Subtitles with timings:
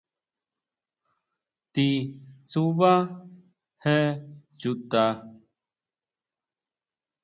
[1.73, 1.87] ¿Ti
[2.47, 2.93] tsubá
[3.83, 3.95] je
[4.59, 5.03] chuta?